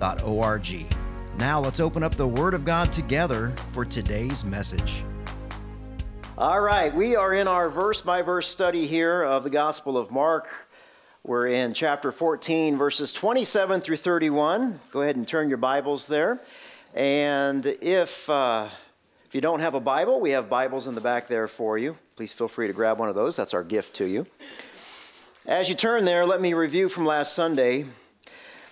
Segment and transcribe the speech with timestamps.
[0.00, 0.96] riverbible.org.
[1.38, 5.04] Now let's open up the Word of God together for today's message.
[6.36, 10.10] All right, we are in our verse by verse study here of the Gospel of
[10.10, 10.48] Mark.
[11.22, 14.80] We're in chapter 14, verses 27 through 31.
[14.90, 16.40] Go ahead and turn your Bibles there.
[16.94, 18.68] And if, uh,
[19.26, 21.94] if you don't have a Bible, we have Bibles in the back there for you.
[22.16, 23.36] Please feel free to grab one of those.
[23.36, 24.26] That's our gift to you.
[25.46, 27.84] As you turn there, let me review from last Sunday.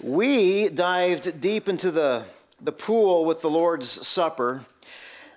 [0.02, 2.24] We dived deep into the,
[2.60, 4.64] the pool with the Lord's Supper,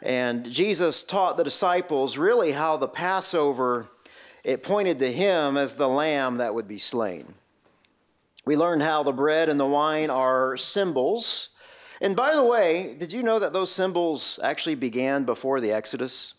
[0.03, 3.88] and Jesus taught the disciples really how the Passover
[4.44, 7.34] it pointed to him as the lamb that would be slain.
[8.45, 11.50] We learned how the bread and the wine are symbols.
[12.00, 16.34] And by the way, did you know that those symbols actually began before the Exodus?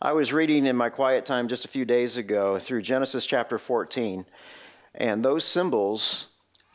[0.00, 3.58] I was reading in my quiet time just a few days ago through Genesis chapter
[3.58, 4.24] 14,
[4.94, 6.26] and those symbols,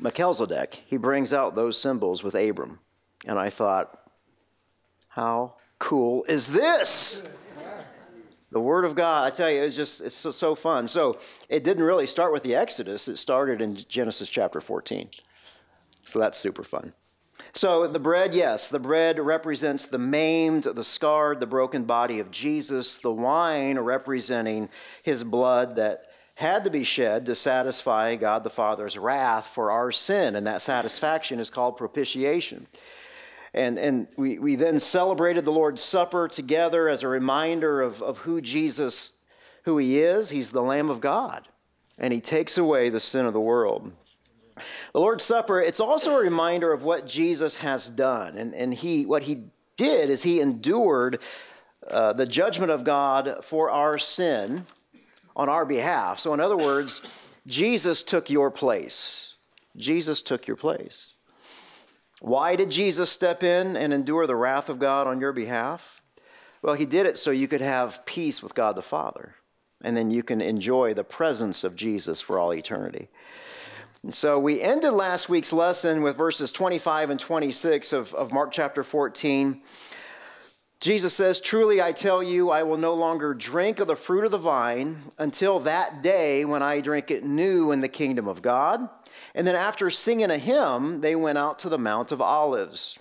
[0.01, 2.79] Melchizedek, he brings out those symbols with Abram.
[3.25, 3.99] And I thought,
[5.09, 7.29] how cool is this?
[8.51, 10.87] The Word of God, I tell you, it's just it's so, so fun.
[10.87, 15.09] So it didn't really start with the Exodus, it started in Genesis chapter 14.
[16.03, 16.93] So that's super fun.
[17.53, 22.31] So the bread, yes, the bread represents the maimed, the scarred, the broken body of
[22.31, 22.97] Jesus.
[22.97, 24.69] The wine representing
[25.03, 26.10] his blood that
[26.41, 30.35] had to be shed to satisfy God the Father's wrath for our sin.
[30.35, 32.67] And that satisfaction is called propitiation.
[33.53, 38.19] And, and we, we then celebrated the Lord's Supper together as a reminder of, of
[38.19, 39.23] who Jesus,
[39.63, 40.29] who he is.
[40.29, 41.47] He's the Lamb of God,
[41.97, 43.91] and he takes away the sin of the world.
[44.93, 48.37] The Lord's Supper, it's also a reminder of what Jesus has done.
[48.37, 49.43] And, and he, what he
[49.75, 51.19] did is he endured
[51.89, 54.65] uh, the judgment of God for our sin
[55.41, 56.19] on our behalf.
[56.19, 57.01] So, in other words,
[57.47, 59.35] Jesus took your place.
[59.75, 61.15] Jesus took your place.
[62.21, 65.99] Why did Jesus step in and endure the wrath of God on your behalf?
[66.61, 69.33] Well, he did it so you could have peace with God the Father,
[69.83, 73.09] and then you can enjoy the presence of Jesus for all eternity.
[74.03, 78.51] And so we ended last week's lesson with verses 25 and 26 of, of Mark
[78.51, 79.59] chapter 14.
[80.81, 84.31] Jesus says, Truly I tell you, I will no longer drink of the fruit of
[84.31, 88.89] the vine until that day when I drink it new in the kingdom of God.
[89.35, 92.97] And then after singing a hymn, they went out to the Mount of Olives.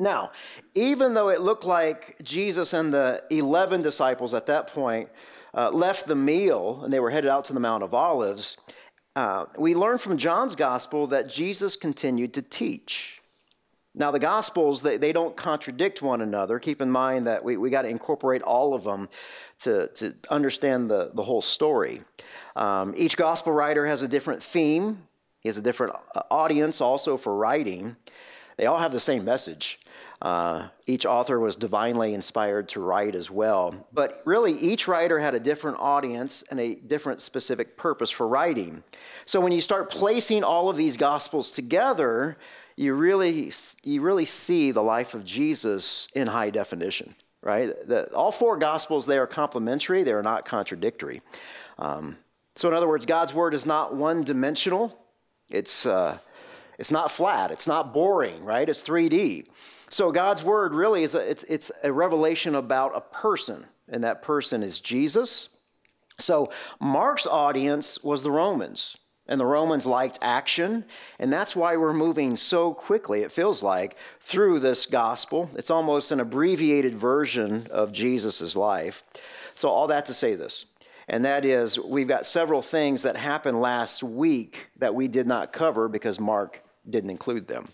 [0.00, 0.32] Now,
[0.74, 5.10] even though it looked like Jesus and the 11 disciples at that point
[5.52, 8.56] uh, left the meal and they were headed out to the Mount of Olives,
[9.14, 13.20] uh, we learn from John's gospel that Jesus continued to teach.
[13.94, 16.58] Now, the Gospels, they, they don't contradict one another.
[16.58, 19.08] Keep in mind that we, we got to incorporate all of them
[19.60, 22.02] to, to understand the, the whole story.
[22.56, 25.06] Um, each Gospel writer has a different theme,
[25.38, 27.96] he has a different uh, audience also for writing.
[28.56, 29.78] They all have the same message.
[30.22, 33.86] Uh, each author was divinely inspired to write as well.
[33.92, 38.82] But really, each writer had a different audience and a different specific purpose for writing.
[39.26, 42.38] So when you start placing all of these gospels together,
[42.76, 43.52] you really,
[43.82, 47.72] you really see the life of Jesus in high definition, right?
[47.86, 51.22] The, all four gospels, they are complementary, they are not contradictory.
[51.78, 52.16] Um,
[52.56, 54.98] so, in other words, God's word is not one dimensional.
[55.48, 56.18] It's, uh,
[56.78, 58.68] it's not flat, it's not boring, right?
[58.68, 59.46] It's 3D.
[59.94, 64.22] So God's word really is a, it's, it's a revelation about a person, and that
[64.22, 65.50] person is Jesus.
[66.18, 68.96] So Mark's audience was the Romans,
[69.26, 70.84] and the Romans liked action,
[71.18, 75.50] and that's why we're moving so quickly, it feels like, through this gospel.
[75.54, 79.02] It's almost an abbreviated version of Jesus' life.
[79.54, 80.66] So, all that to say this
[81.08, 85.52] and that is we've got several things that happened last week that we did not
[85.52, 87.68] cover because Mark didn't include them.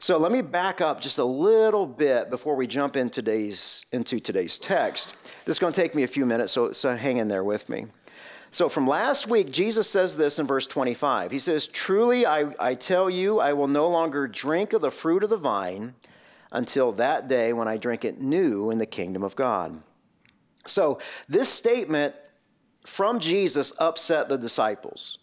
[0.00, 4.20] So let me back up just a little bit before we jump in today's, into
[4.20, 5.16] today's text.
[5.44, 7.68] This is going to take me a few minutes, so, so hang in there with
[7.68, 7.86] me.
[8.50, 11.30] So, from last week, Jesus says this in verse 25.
[11.30, 15.22] He says, Truly, I, I tell you, I will no longer drink of the fruit
[15.22, 15.94] of the vine
[16.50, 19.82] until that day when I drink it new in the kingdom of God.
[20.66, 20.98] So,
[21.28, 22.14] this statement
[22.84, 25.18] from Jesus upset the disciples.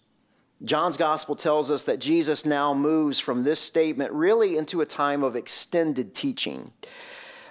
[0.64, 5.24] John's gospel tells us that Jesus now moves from this statement really into a time
[5.24, 6.72] of extended teaching.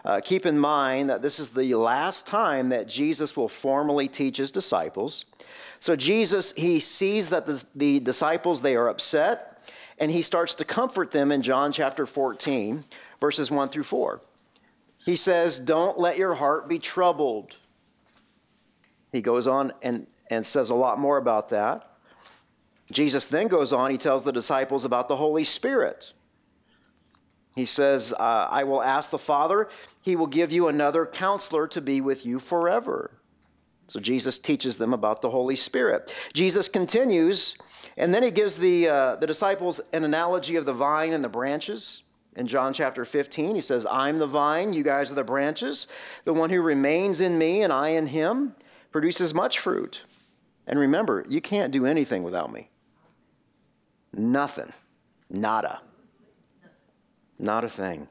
[0.05, 4.37] Uh, keep in mind that this is the last time that Jesus will formally teach
[4.37, 5.27] his disciples.
[5.85, 9.63] So Jesus, he sees that the, the disciples, they are upset,
[9.99, 12.87] and he starts to comfort them in John chapter 14,
[13.21, 14.23] verses 1 through 4.
[15.05, 17.59] He says, Don't let your heart be troubled.
[19.13, 21.87] He goes on and, and says a lot more about that.
[22.91, 26.15] Jesus then goes on, he tells the disciples about the Holy Spirit.
[27.55, 29.69] He says, uh, I will ask the Father,
[30.01, 33.11] he will give you another counselor to be with you forever.
[33.87, 36.13] So Jesus teaches them about the Holy Spirit.
[36.33, 37.57] Jesus continues,
[37.97, 41.29] and then he gives the, uh, the disciples an analogy of the vine and the
[41.29, 42.03] branches.
[42.37, 45.87] In John chapter 15, he says, I'm the vine, you guys are the branches.
[46.25, 48.55] The one who remains in me and I in him
[48.91, 50.03] produces much fruit.
[50.67, 52.71] And remember, you can't do anything without me.
[54.13, 54.73] Nothing.
[55.31, 55.81] Nada.
[57.39, 58.09] Not a thing.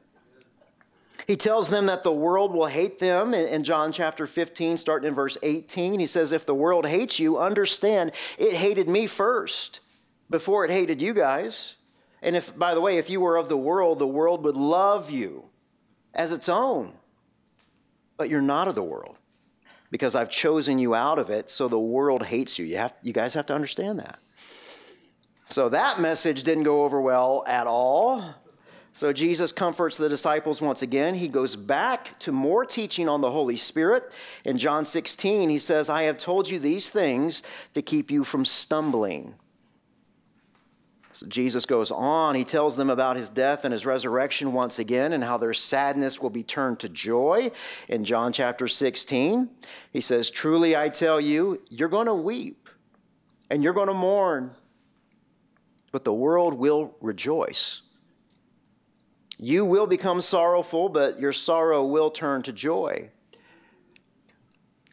[1.26, 5.14] He tells them that the world will hate them in John chapter 15, starting in
[5.14, 5.98] verse 18.
[5.98, 9.80] He says, If the world hates you, understand it hated me first
[10.28, 11.76] before it hated you guys.
[12.20, 15.10] And if, by the way, if you were of the world, the world would love
[15.10, 15.44] you
[16.12, 16.92] as its own.
[18.16, 19.18] But you're not of the world
[19.90, 22.64] because I've chosen you out of it, so the world hates you.
[22.64, 24.18] You, have, you guys have to understand that.
[25.48, 28.34] So that message didn't go over well at all.
[28.94, 31.16] So Jesus comforts the disciples once again.
[31.16, 34.12] He goes back to more teaching on the Holy Spirit.
[34.44, 37.42] In John 16, he says, I have told you these things
[37.74, 39.34] to keep you from stumbling.
[41.12, 42.36] So Jesus goes on.
[42.36, 46.22] He tells them about his death and his resurrection once again and how their sadness
[46.22, 47.50] will be turned to joy.
[47.88, 49.50] In John chapter 16,
[49.92, 52.68] he says, Truly I tell you, you're going to weep
[53.50, 54.54] and you're going to mourn
[55.94, 57.82] but the world will rejoice.
[59.38, 63.10] You will become sorrowful, but your sorrow will turn to joy.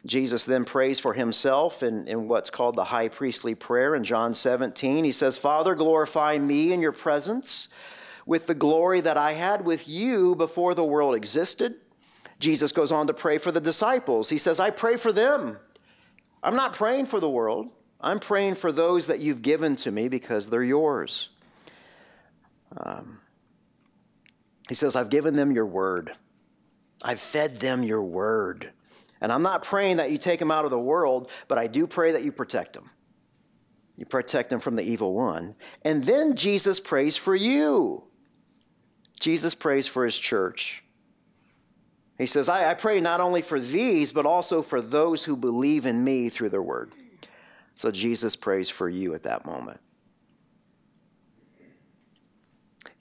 [0.04, 4.34] Jesus then prays for himself in, in what's called the high priestly prayer in John
[4.34, 5.04] 17.
[5.04, 7.68] He says, Father, glorify me in your presence
[8.26, 11.76] with the glory that I had with you before the world existed.
[12.40, 14.28] Jesus goes on to pray for the disciples.
[14.28, 15.58] He says, I pray for them.
[16.42, 17.68] I'm not praying for the world.
[18.00, 21.28] I'm praying for those that you've given to me because they're yours.
[22.76, 23.20] Um,
[24.72, 26.12] he says, I've given them your word.
[27.04, 28.72] I've fed them your word.
[29.20, 31.86] And I'm not praying that you take them out of the world, but I do
[31.86, 32.88] pray that you protect them.
[33.98, 35.56] You protect them from the evil one.
[35.82, 38.04] And then Jesus prays for you.
[39.20, 40.82] Jesus prays for his church.
[42.16, 45.84] He says, I, I pray not only for these, but also for those who believe
[45.84, 46.92] in me through their word.
[47.74, 49.80] So Jesus prays for you at that moment.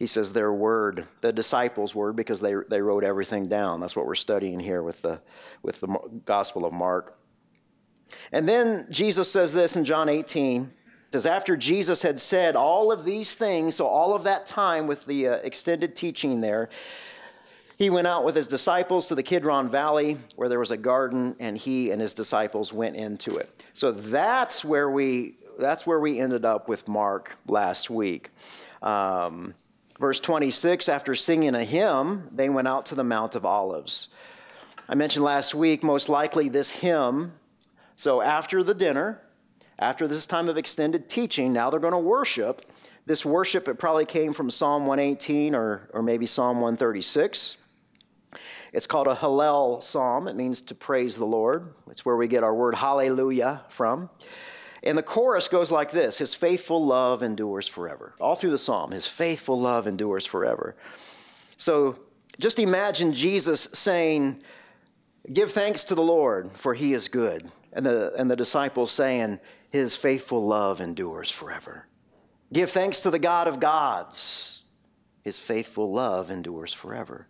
[0.01, 3.80] He says their word, the disciples' word, because they, they wrote everything down.
[3.80, 5.21] That's what we're studying here with the,
[5.62, 5.95] with the
[6.25, 7.19] Gospel of Mark.
[8.31, 10.74] And then Jesus says this in John 18
[11.12, 15.06] says after jesus had said all of these things so all of that time with
[15.06, 16.69] the uh, extended teaching there
[17.77, 21.36] he went out with his disciples to the Kidron Valley where there was a garden,
[21.39, 23.65] and he and his disciples went into it.
[23.74, 28.30] So that's where we that's where we ended up with Mark last week.
[28.83, 29.56] Um,
[30.01, 34.09] verse 26 After singing a hymn, they went out to the Mount of Olives.
[34.90, 37.33] I mentioned last week, most likely this hymn.
[37.95, 39.21] So after the dinner,
[39.80, 42.66] after this time of extended teaching, now they're going to worship.
[43.06, 47.57] This worship, it probably came from Psalm 118 or, or maybe Psalm 136.
[48.73, 50.28] It's called a Hallel psalm.
[50.28, 51.73] It means to praise the Lord.
[51.90, 54.09] It's where we get our word hallelujah from.
[54.83, 58.16] And the chorus goes like this His faithful love endures forever.
[58.19, 60.76] All through the psalm, His faithful love endures forever.
[61.57, 62.00] So
[62.40, 64.42] just imagine Jesus saying,
[65.31, 67.52] Give thanks to the Lord, for He is good.
[67.73, 69.40] And the, and the disciples saying,
[69.71, 71.88] His faithful love endures forever.
[72.52, 74.64] Give thanks to the God of gods.
[75.23, 77.28] His faithful love endures forever.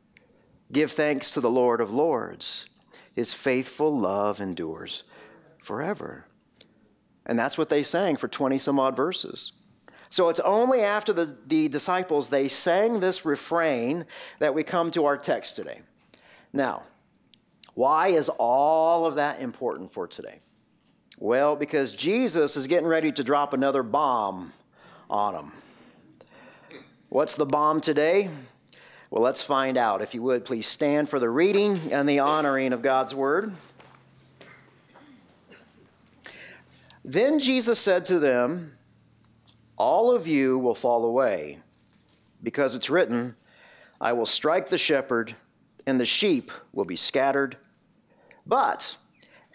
[0.72, 2.65] Give thanks to the Lord of Lords.
[3.13, 5.03] His faithful love endures
[5.62, 6.25] forever.
[7.25, 9.54] And that's what they sang for 20 some odd verses.
[10.10, 14.06] So it's only after the, the disciples they sang this refrain
[14.40, 15.82] that we come to our text today.
[16.51, 16.86] Now,
[17.75, 20.42] why is all of that important for today?
[21.18, 24.54] Well, because Jesus is getting ready to drop another bomb
[25.10, 25.51] on them.
[27.10, 28.30] What's the bomb today?
[29.10, 30.01] Well, let's find out.
[30.01, 33.54] If you would, please stand for the reading and the honoring of God's word.
[37.03, 38.77] Then Jesus said to them,
[39.81, 41.58] all of you will fall away,
[42.43, 43.36] because it's written,
[44.00, 45.36] I will strike the shepherd,
[45.88, 47.58] and the sheep will be scattered.
[48.46, 48.96] But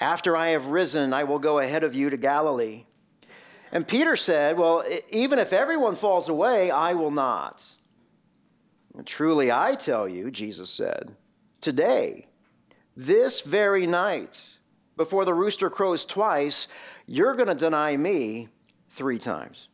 [0.00, 2.86] after I have risen, I will go ahead of you to Galilee.
[3.70, 7.64] And Peter said, Well, even if everyone falls away, I will not.
[8.96, 11.14] And truly, I tell you, Jesus said,
[11.60, 12.26] today,
[12.96, 14.55] this very night,
[14.96, 16.68] before the rooster crows twice,
[17.06, 18.48] you're going to deny me
[18.90, 19.68] three times.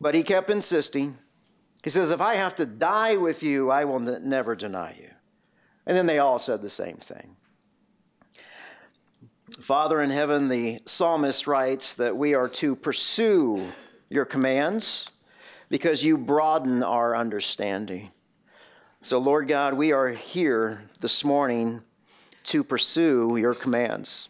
[0.00, 1.18] But he kept insisting.
[1.84, 5.10] He says, If I have to die with you, I will n- never deny you.
[5.86, 7.36] And then they all said the same thing.
[9.60, 13.66] Father in heaven, the psalmist writes that we are to pursue
[14.08, 15.08] your commands
[15.68, 18.10] because you broaden our understanding.
[19.02, 21.82] So, Lord God, we are here this morning
[22.44, 24.28] to pursue your commands.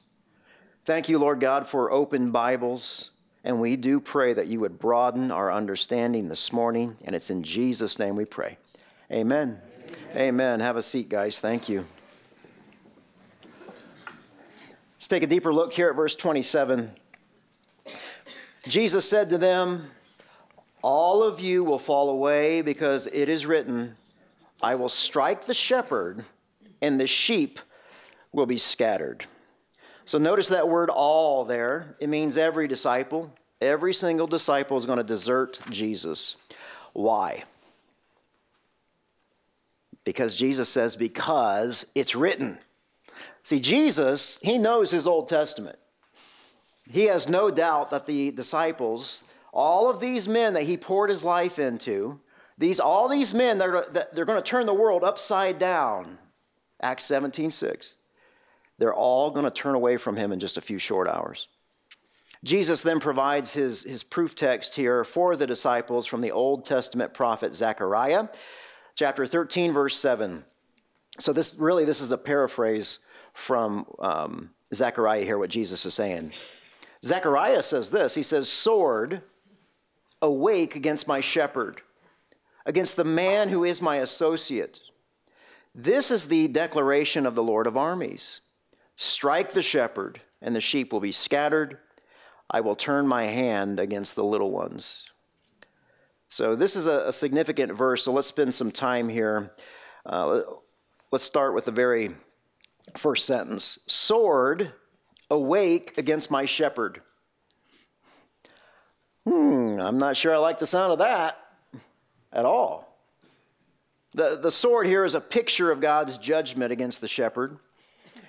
[0.85, 3.11] Thank you, Lord God, for open Bibles.
[3.45, 6.97] And we do pray that you would broaden our understanding this morning.
[7.04, 8.59] And it's in Jesus' name we pray.
[9.11, 9.61] Amen.
[10.14, 10.16] Amen.
[10.16, 10.61] Amen.
[10.61, 11.40] Have a seat, guys.
[11.40, 11.87] Thank you.
[14.95, 16.92] Let's take a deeper look here at verse 27.
[18.69, 19.90] Jesus said to them,
[20.81, 23.97] All of you will fall away because it is written,
[24.62, 26.25] I will strike the shepherd,
[26.81, 27.59] and the sheep
[28.32, 29.26] will be scattered.
[30.04, 31.94] So notice that word all there.
[32.00, 33.32] It means every disciple.
[33.60, 36.36] Every single disciple is going to desert Jesus.
[36.92, 37.44] Why?
[40.04, 42.58] Because Jesus says, because it's written.
[43.44, 45.78] See, Jesus, he knows his Old Testament.
[46.90, 51.22] He has no doubt that the disciples, all of these men that he poured his
[51.22, 52.20] life into,
[52.58, 56.18] these all these men they're, they're going to turn the world upside down.
[56.80, 57.94] Acts 17 6.
[58.82, 61.46] They're all going to turn away from him in just a few short hours.
[62.42, 67.14] Jesus then provides his, his proof text here for the disciples from the Old Testament
[67.14, 68.26] prophet Zechariah,
[68.96, 70.44] chapter 13, verse 7.
[71.20, 72.98] So this really this is a paraphrase
[73.34, 76.32] from um, Zechariah here, what Jesus is saying.
[77.04, 79.22] Zechariah says this He says, Sword,
[80.20, 81.82] awake against my shepherd,
[82.66, 84.80] against the man who is my associate.
[85.72, 88.40] This is the declaration of the Lord of armies
[88.96, 91.78] Strike the shepherd, and the sheep will be scattered.
[92.50, 95.11] I will turn my hand against the little ones.
[96.28, 99.54] So, this is a, a significant verse, so let's spend some time here.
[100.04, 100.42] Uh,
[101.11, 102.11] let's start with the very
[102.96, 104.72] first sentence Sword,
[105.30, 107.02] awake against my shepherd.
[109.26, 111.38] Hmm, I'm not sure I like the sound of that
[112.32, 112.99] at all.
[114.14, 117.58] The, the sword here is a picture of God's judgment against the shepherd.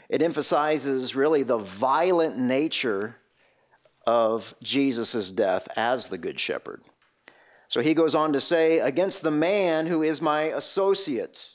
[0.09, 3.17] It emphasizes really the violent nature
[4.05, 6.81] of Jesus' death as the Good Shepherd.
[7.67, 11.49] So he goes on to say, Against the man who is my associate.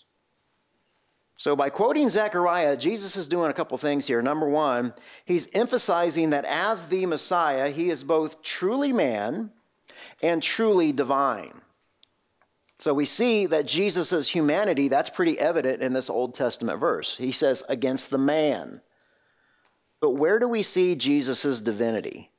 [1.41, 4.21] So, by quoting Zechariah, Jesus is doing a couple things here.
[4.21, 4.93] Number one,
[5.25, 9.53] he's emphasizing that as the Messiah, he is both truly man
[10.21, 11.63] and truly divine.
[12.79, 17.17] So, we see that Jesus' humanity, that's pretty evident in this Old Testament verse.
[17.17, 18.81] He says, against the man.
[20.01, 22.31] But where do we see Jesus' divinity?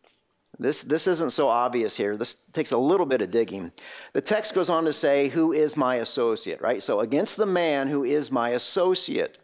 [0.58, 2.18] This, this isn't so obvious here.
[2.18, 3.72] This takes a little bit of digging.
[4.12, 6.84] The text goes on to say, Who is my associate, right?
[6.84, 9.38] So, against the man who is my associate.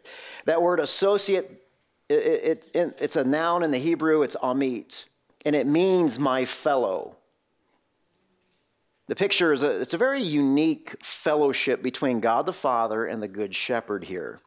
[0.44, 1.62] That word associate,
[2.08, 5.04] it, it, it, it's a noun in the Hebrew, it's amit,
[5.44, 7.16] and it means my fellow.
[9.06, 13.28] The picture is a, it's a very unique fellowship between God the Father and the
[13.28, 14.40] Good Shepherd here.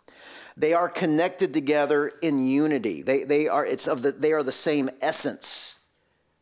[0.57, 3.01] They are connected together in unity.
[3.01, 5.79] They, they, are, it's of the, they are the same essence.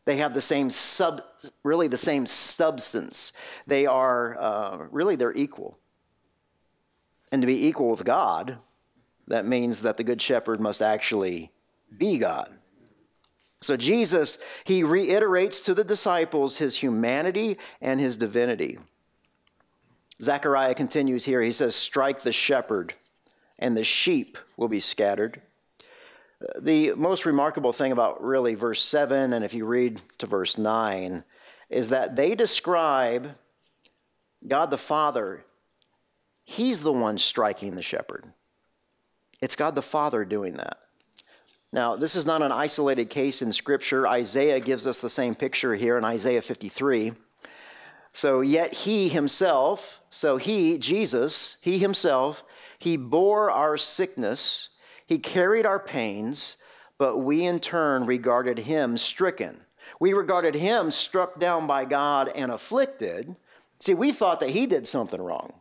[0.04, 1.22] They have the same sub,
[1.62, 3.32] really the same substance.
[3.68, 5.78] They are, uh, really, they're equal.
[7.30, 8.58] And to be equal with God,
[9.28, 11.52] that means that the Good Shepherd must actually
[11.96, 12.57] be God.
[13.60, 18.78] So Jesus, he reiterates to the disciples his humanity and his divinity.
[20.22, 21.42] Zechariah continues here.
[21.42, 22.94] He says, Strike the shepherd,
[23.58, 25.40] and the sheep will be scattered.
[26.58, 31.24] The most remarkable thing about really verse 7, and if you read to verse 9,
[31.68, 33.36] is that they describe
[34.46, 35.44] God the Father,
[36.44, 38.24] He's the one striking the shepherd.
[39.42, 40.78] It's God the Father doing that.
[41.72, 44.08] Now, this is not an isolated case in Scripture.
[44.08, 47.12] Isaiah gives us the same picture here in Isaiah 53.
[48.12, 52.42] So, yet he himself, so he, Jesus, he himself,
[52.78, 54.70] he bore our sickness
[55.08, 56.58] he carried our pains,
[56.98, 59.62] but we in turn regarded him stricken.
[59.98, 63.34] We regarded him struck down by God and afflicted.
[63.80, 65.54] See, we thought that he did something wrong.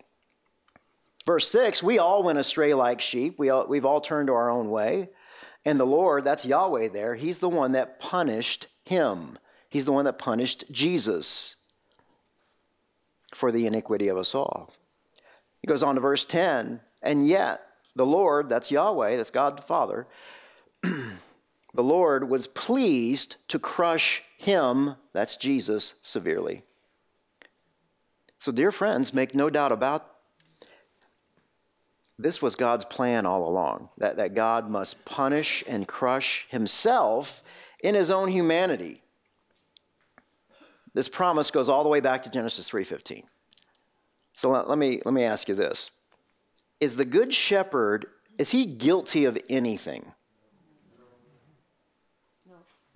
[1.25, 3.39] Verse 6 We all went astray like sheep.
[3.39, 5.09] We all, we've all turned to our own way.
[5.67, 9.38] And the Lord, that's Yahweh there, he's the one that punished him.
[9.67, 11.57] He's the one that punished Jesus
[13.36, 14.71] for the iniquity of us all.
[15.62, 17.63] He goes on to verse 10 And yet,
[17.97, 20.07] the Lord, that's Yahweh, that's God the Father,
[20.83, 26.63] the Lord was pleased to crush him, that's Jesus, severely.
[28.38, 30.12] So, dear friends, make no doubt about
[32.19, 37.43] this was God's plan all along that, that God must punish and crush himself
[37.83, 39.01] in his own humanity.
[40.93, 43.24] This promise goes all the way back to Genesis 3:15.
[44.33, 45.91] So let, let, me, let me ask you this.
[46.79, 48.07] Is the good shepherd
[48.38, 50.13] is he guilty of anything?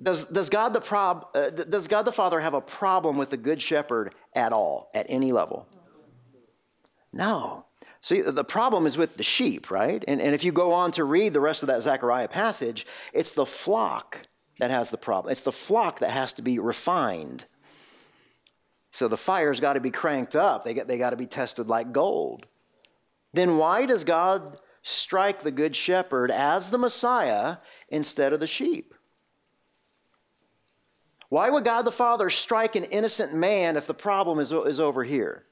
[0.01, 3.37] Does, does, God the prob, uh, does God the Father have a problem with the
[3.37, 5.67] Good Shepherd at all, at any level?
[7.13, 7.65] No.
[8.01, 10.03] See, the problem is with the sheep, right?
[10.08, 13.31] And, and if you go on to read the rest of that Zechariah passage, it's
[13.31, 14.24] the flock
[14.60, 15.31] that has the problem.
[15.31, 17.46] It's the flock that has to be refined.
[18.89, 21.91] So the fire's got to be cranked up, they, they got to be tested like
[21.91, 22.48] gold.
[23.34, 28.93] Then why does God strike the Good Shepherd as the Messiah instead of the sheep?
[31.29, 35.03] Why would God the Father strike an innocent man if the problem is, is over
[35.03, 35.46] here?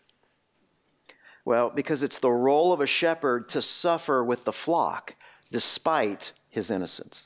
[1.49, 5.15] Well, because it's the role of a shepherd to suffer with the flock
[5.51, 7.25] despite his innocence.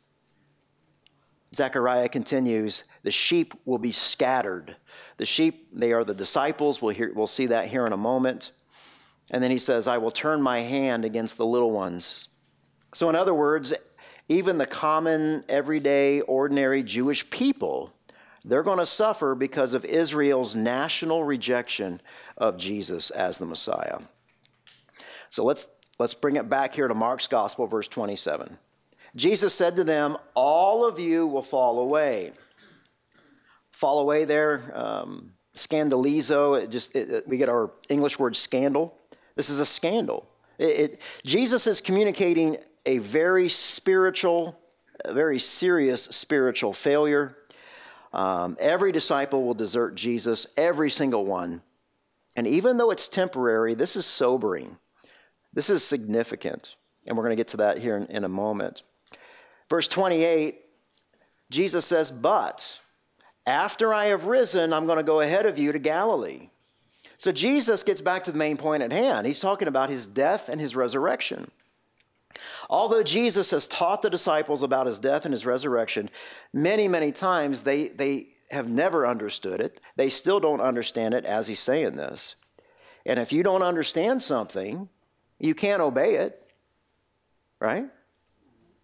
[1.53, 4.77] Zechariah continues, the sheep will be scattered.
[5.17, 6.81] The sheep, they are the disciples.
[6.81, 8.51] We'll, hear, we'll see that here in a moment.
[9.29, 12.29] And then he says, I will turn my hand against the little ones.
[12.93, 13.73] So, in other words,
[14.29, 17.93] even the common, everyday, ordinary Jewish people
[18.45, 22.01] they're going to suffer because of Israel's national rejection
[22.37, 23.99] of Jesus as the Messiah.
[25.33, 28.55] So let's, let's bring it back here to Mark's Gospel, verse 27.
[29.15, 32.33] Jesus said to them, All of you will fall away.
[33.71, 38.95] Fall away there, um, scandalizo, it just, it, it, we get our English word scandal.
[39.35, 40.29] This is a scandal.
[40.59, 44.59] It, Jesus is communicating a very spiritual,
[45.03, 47.35] a very serious spiritual failure
[48.13, 51.63] um, every disciple will desert Jesus, every single one.
[52.35, 54.77] And even though it's temporary, this is sobering.
[55.53, 56.75] This is significant.
[57.07, 58.83] And we're going to get to that here in, in a moment.
[59.69, 60.59] Verse 28,
[61.49, 62.79] Jesus says, But
[63.45, 66.49] after I have risen, I'm going to go ahead of you to Galilee.
[67.17, 69.27] So Jesus gets back to the main point at hand.
[69.27, 71.51] He's talking about his death and his resurrection.
[72.69, 76.09] Although Jesus has taught the disciples about his death and his resurrection,
[76.53, 79.79] many, many times they, they have never understood it.
[79.95, 82.35] They still don't understand it as he's saying this.
[83.05, 84.89] And if you don't understand something,
[85.43, 86.41] you can't obey it,
[87.59, 87.85] right?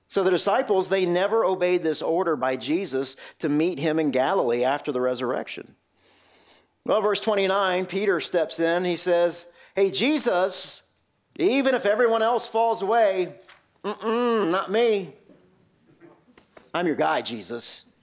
[0.10, 4.66] So the disciples, they never obeyed this order by Jesus to meet him in Galilee
[4.66, 5.76] after the resurrection.
[6.84, 8.84] Well, verse 29, Peter steps in.
[8.84, 10.82] He says, Hey, Jesus,
[11.38, 13.36] even if everyone else falls away,
[14.04, 15.14] not me.
[16.74, 17.94] I'm your guy, Jesus.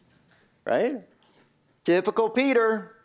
[0.64, 1.02] Right?
[1.84, 2.96] Typical Peter.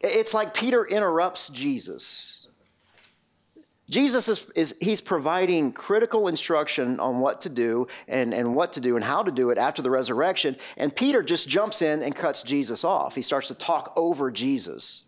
[0.00, 2.37] It's like Peter interrupts Jesus.
[3.90, 8.80] Jesus is, is he's providing critical instruction on what to do and, and what to
[8.80, 10.56] do and how to do it after the resurrection.
[10.76, 13.14] And Peter just jumps in and cuts Jesus off.
[13.14, 15.04] He starts to talk over Jesus.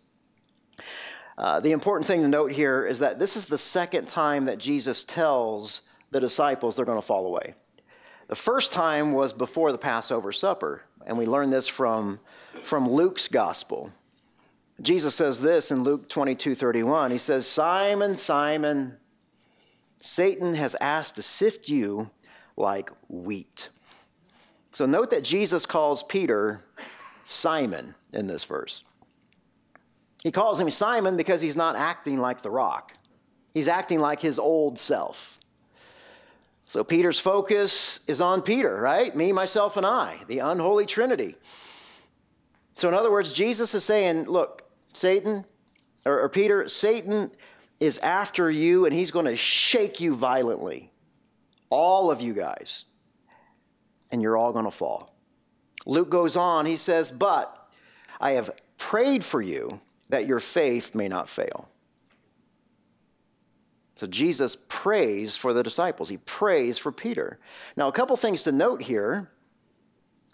[1.37, 4.57] Uh, the important thing to note here is that this is the second time that
[4.57, 7.53] Jesus tells the disciples they're going to fall away.
[8.27, 12.19] The first time was before the Passover supper, and we learn this from,
[12.63, 13.91] from Luke's gospel.
[14.81, 17.11] Jesus says this in Luke 22 31.
[17.11, 18.97] He says, Simon, Simon,
[19.97, 22.09] Satan has asked to sift you
[22.57, 23.69] like wheat.
[24.73, 26.63] So note that Jesus calls Peter
[27.23, 28.83] Simon in this verse.
[30.23, 32.93] He calls him Simon because he's not acting like the rock,
[33.53, 35.37] he's acting like his old self.
[36.65, 39.13] So Peter's focus is on Peter, right?
[39.13, 41.35] Me, myself, and I, the unholy trinity.
[42.75, 44.60] So, in other words, Jesus is saying, look,
[44.93, 45.45] Satan,
[46.05, 47.31] or, or Peter, Satan
[47.79, 50.91] is after you and he's going to shake you violently.
[51.69, 52.85] All of you guys.
[54.11, 55.15] And you're all going to fall.
[55.85, 57.55] Luke goes on, he says, But
[58.19, 61.69] I have prayed for you that your faith may not fail.
[63.95, 66.09] So Jesus prays for the disciples.
[66.09, 67.39] He prays for Peter.
[67.77, 69.31] Now, a couple things to note here.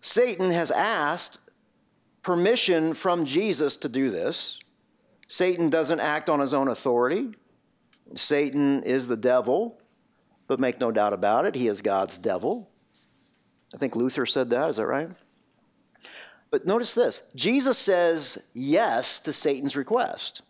[0.02, 1.40] Satan has asked
[2.28, 4.60] permission from Jesus to do this.
[5.30, 7.30] Satan doesn't act on his own authority.
[8.16, 9.80] Satan is the devil,
[10.46, 12.70] but make no doubt about it, he is God's devil.
[13.74, 15.10] I think Luther said that, is that right?
[16.52, 20.42] But notice this Jesus says yes to Satan's request.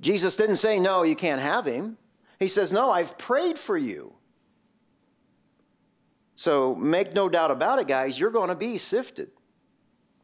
[0.00, 1.98] Jesus didn't say, No, you can't have him.
[2.38, 4.14] He says, No, I've prayed for you.
[6.36, 9.30] So make no doubt about it, guys, you're going to be sifted.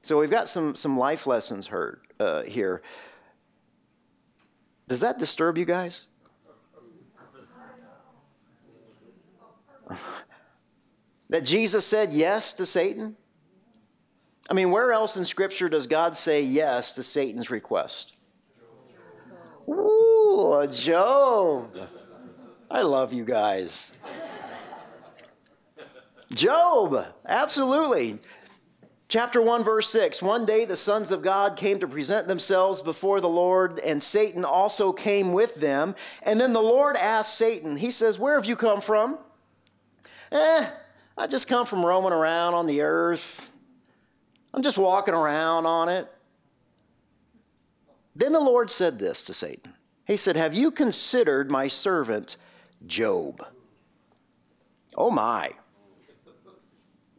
[0.02, 2.82] So we've got some, some life lessons heard uh, here.
[4.88, 6.06] Does that disturb you guys?
[11.30, 13.16] that Jesus said yes to Satan?
[14.50, 18.14] I mean, where else in Scripture does God say yes to Satan's request?
[19.68, 21.76] Ooh, Job.
[22.70, 23.92] I love you guys.
[26.32, 28.18] Job, absolutely.
[29.12, 33.20] Chapter 1, verse 6 One day the sons of God came to present themselves before
[33.20, 35.94] the Lord, and Satan also came with them.
[36.22, 39.18] And then the Lord asked Satan, He says, Where have you come from?
[40.30, 40.66] Eh,
[41.18, 43.50] I just come from roaming around on the earth.
[44.54, 46.10] I'm just walking around on it.
[48.16, 49.74] Then the Lord said this to Satan
[50.06, 52.38] He said, Have you considered my servant
[52.86, 53.46] Job?
[54.96, 55.50] Oh my.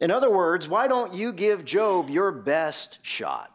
[0.04, 3.50] In other words, why don't you give Job your best shot?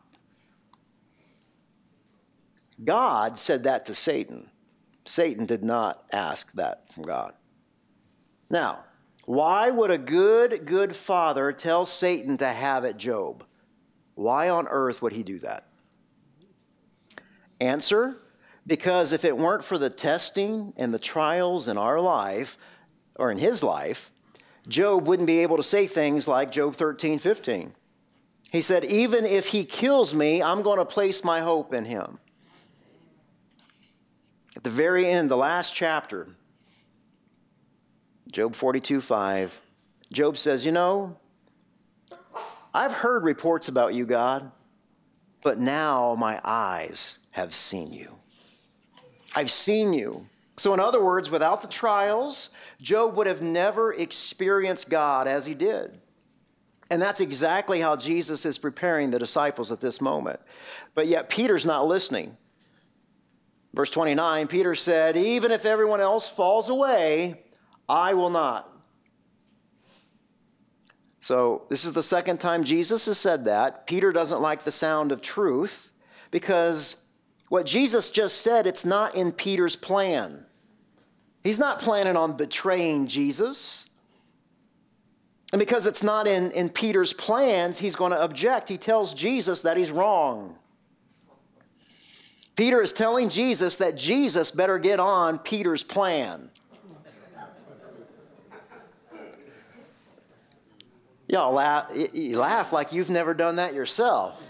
[2.83, 4.49] God said that to Satan.
[5.05, 7.33] Satan did not ask that from God.
[8.49, 8.79] Now,
[9.25, 13.45] why would a good, good father tell Satan to have it Job?
[14.15, 15.67] Why on earth would he do that?
[17.61, 18.17] Answer
[18.65, 22.57] because if it weren't for the testing and the trials in our life,
[23.17, 24.11] or in his life,
[24.69, 27.73] Job wouldn't be able to say things like Job 13, 15.
[28.51, 32.19] He said, Even if he kills me, I'm going to place my hope in him.
[34.55, 36.27] At the very end, the last chapter,
[38.31, 39.61] Job 42, 5,
[40.13, 41.17] Job says, You know,
[42.73, 44.51] I've heard reports about you, God,
[45.43, 48.15] but now my eyes have seen you.
[49.35, 50.27] I've seen you.
[50.59, 52.49] So, in other words, without the trials,
[52.81, 56.01] Job would have never experienced God as he did.
[56.91, 60.41] And that's exactly how Jesus is preparing the disciples at this moment.
[60.95, 62.35] But yet, Peter's not listening.
[63.73, 67.41] Verse 29 Peter said, Even if everyone else falls away,
[67.87, 68.69] I will not.
[71.21, 73.87] So, this is the second time Jesus has said that.
[73.87, 75.93] Peter doesn't like the sound of truth
[76.31, 76.97] because
[77.47, 80.47] what Jesus just said, it's not in Peter's plan.
[81.43, 83.89] He's not planning on betraying Jesus.
[85.51, 88.69] And because it's not in, in Peter's plans, he's going to object.
[88.69, 90.57] He tells Jesus that he's wrong.
[92.55, 96.51] Peter is telling Jesus that Jesus better get on Peter's plan.
[101.29, 104.43] Y'all laugh, you laugh like you've never done that yourself.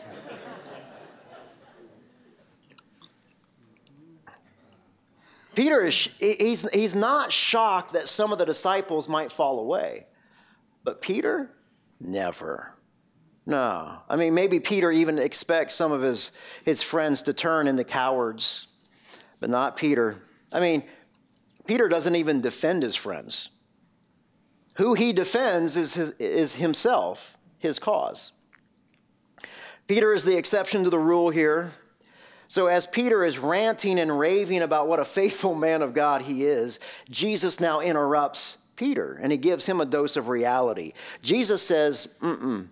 [5.55, 10.05] Peter is he's, he's not shocked that some of the disciples might fall away.
[10.83, 11.51] But Peter,
[11.99, 12.73] never.
[13.45, 13.99] No.
[14.07, 16.31] I mean, maybe Peter even expects some of his,
[16.63, 18.67] his friends to turn into cowards,
[19.39, 20.21] but not Peter.
[20.53, 20.83] I mean,
[21.65, 23.49] Peter doesn't even defend his friends.
[24.77, 28.31] Who he defends is, his, is himself, his cause.
[29.88, 31.71] Peter is the exception to the rule here.
[32.49, 36.45] So, as Peter is ranting and raving about what a faithful man of God he
[36.45, 40.93] is, Jesus now interrupts Peter and he gives him a dose of reality.
[41.21, 42.67] Jesus says, Mm-mm.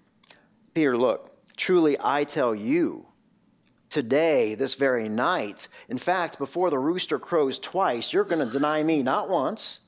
[0.73, 3.05] Peter, look, truly I tell you,
[3.89, 8.81] today, this very night, in fact, before the rooster crows twice, you're going to deny
[8.81, 9.81] me not once,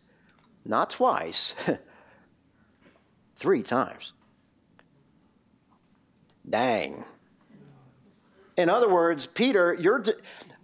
[0.65, 1.55] not twice,
[3.37, 4.13] three times.
[6.47, 7.05] Dang.
[8.59, 10.15] In other words, Peter, your, de-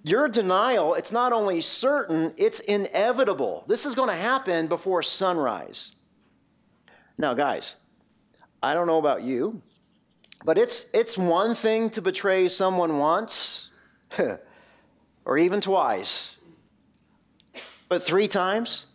[0.04, 3.64] your denial, it's not only certain, it's inevitable.
[3.70, 5.94] This is going to happen before sunrise.
[7.18, 7.78] Now, guys,
[8.62, 9.62] I don't know about you,
[10.44, 13.70] but it's, it's one thing to betray someone once
[15.26, 16.36] or even twice,
[17.88, 18.88] but three times?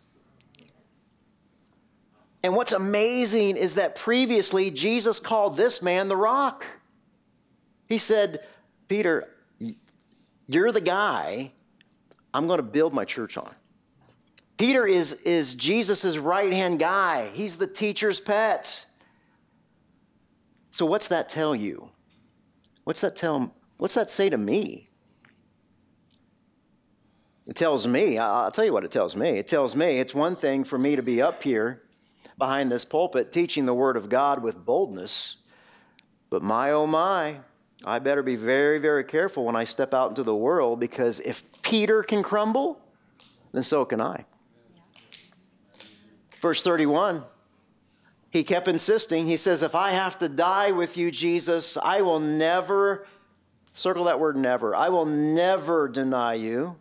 [2.43, 6.67] And what's amazing is that previously Jesus called this man the rock.
[7.89, 8.41] He said,
[8.91, 9.29] Peter,
[10.49, 11.53] you're the guy
[12.35, 13.55] I'm going to build my church on.
[14.59, 18.85] Peter is, is Jesus' right hand guy, he's the teacher's pet.
[20.71, 21.91] So, what's that tell you?
[22.83, 24.89] What's that tell what's that say to me?
[27.47, 29.39] It tells me, I'll tell you what it tells me.
[29.39, 31.83] It tells me it's one thing for me to be up here
[32.37, 35.37] behind this pulpit teaching the Word of God with boldness,
[36.29, 37.39] but my oh my,
[37.85, 41.43] I better be very, very careful when I step out into the world because if
[41.63, 42.81] Peter can crumble,
[43.53, 44.27] then so can I.
[46.41, 47.25] Verse 31,
[48.31, 49.27] he kept insisting.
[49.27, 53.07] He says, If I have to die with you, Jesus, I will never,
[53.73, 56.77] circle that word never, I will never deny you.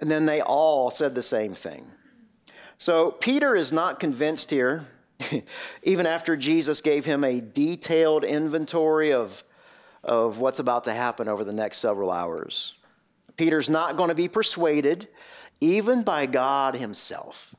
[0.00, 1.86] And then they all said the same thing.
[2.78, 4.86] So Peter is not convinced here,
[5.82, 9.42] even after Jesus gave him a detailed inventory of,
[10.04, 12.74] of what's about to happen over the next several hours.
[13.36, 15.08] Peter's not going to be persuaded,
[15.60, 17.54] even by God himself.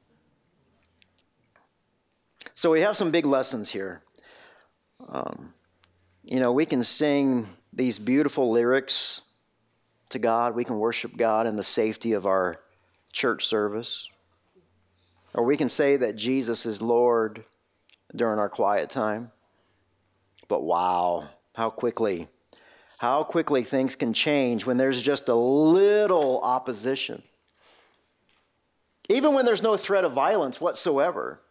[2.54, 4.02] So we have some big lessons here.
[5.08, 5.54] Um,
[6.24, 9.22] you know, we can sing these beautiful lyrics
[10.10, 10.56] to God.
[10.56, 12.60] We can worship God in the safety of our
[13.14, 14.10] church service.
[15.34, 17.46] Or we can say that Jesus is Lord
[18.16, 19.32] during our quiet time.
[20.48, 22.30] But wow, how quickly,
[23.00, 27.22] how quickly things can change when there's just a little opposition.
[29.10, 31.42] Even when there's no threat of violence whatsoever.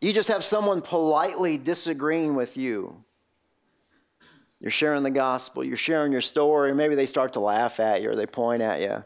[0.00, 3.02] You just have someone politely disagreeing with you.
[4.60, 8.10] You're sharing the gospel, you're sharing your story, maybe they start to laugh at you
[8.10, 9.04] or they point at you.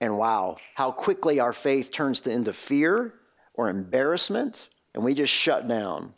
[0.00, 3.14] And wow, how quickly our faith turns to, into fear
[3.52, 6.14] or embarrassment, and we just shut down.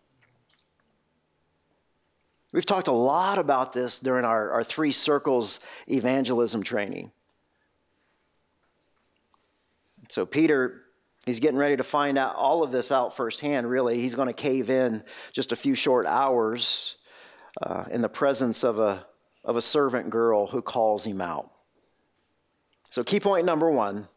[2.52, 7.12] We've talked a lot about this during our, our three circles evangelism training.
[10.08, 10.84] So, Peter,
[11.26, 14.00] he's getting ready to find out all of this out firsthand, really.
[14.00, 16.96] He's going to cave in just a few short hours
[17.60, 19.06] uh, in the presence of a,
[19.44, 21.50] of a servant girl who calls him out.
[22.90, 24.08] So, key point number one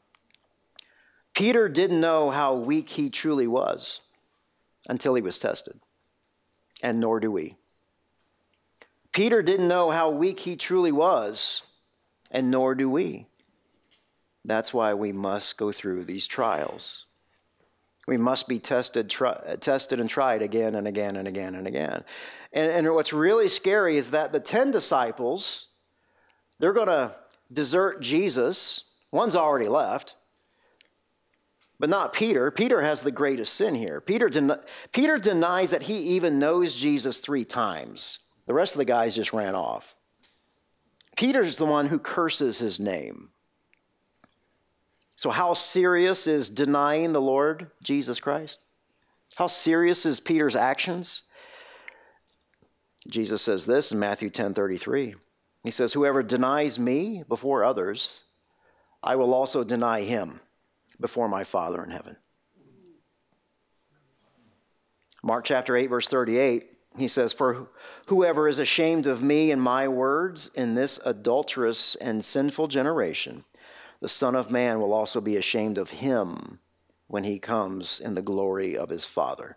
[1.33, 3.99] Peter didn't know how weak he truly was
[4.87, 5.81] until he was tested,
[6.81, 7.57] and nor do we.
[9.11, 11.63] Peter didn't know how weak he truly was,
[12.29, 13.27] and nor do we.
[14.45, 17.05] That's why we must go through these trials.
[18.07, 22.03] We must be tested, try, tested and tried again and again and again and again.
[22.51, 25.67] And, and what's really scary is that the 10 disciples,
[26.59, 27.15] they're going to
[27.53, 28.91] desert Jesus.
[29.11, 30.15] One's already left,
[31.79, 32.49] but not Peter.
[32.49, 34.01] Peter has the greatest sin here.
[34.01, 34.59] Peter, den-
[34.91, 38.19] Peter denies that he even knows Jesus three times.
[38.51, 39.95] The rest of the guys just ran off.
[41.15, 43.29] Peter's the one who curses his name.
[45.15, 48.59] So, how serious is denying the Lord Jesus Christ?
[49.37, 51.23] How serious is Peter's actions?
[53.07, 55.15] Jesus says this in Matthew 10 33.
[55.63, 58.25] He says, Whoever denies me before others,
[59.01, 60.41] I will also deny him
[60.99, 62.17] before my Father in heaven.
[65.23, 66.65] Mark chapter 8, verse 38,
[66.97, 67.69] he says, For
[68.11, 73.45] whoever is ashamed of me and my words in this adulterous and sinful generation,
[74.01, 76.59] the Son of Man will also be ashamed of him
[77.07, 79.55] when he comes in the glory of his Father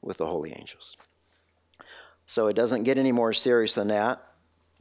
[0.00, 0.96] with the holy angels.
[2.26, 4.20] So it doesn't get any more serious than that.